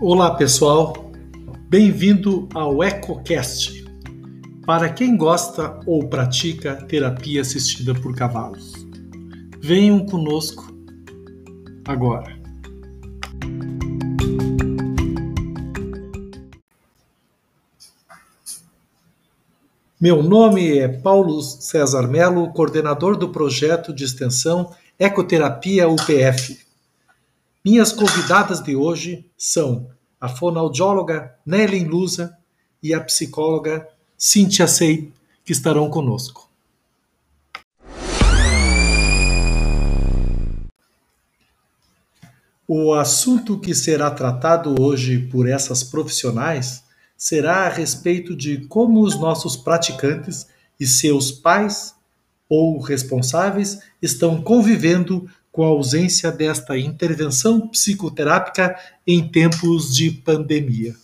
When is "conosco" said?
10.06-10.74, 35.88-36.50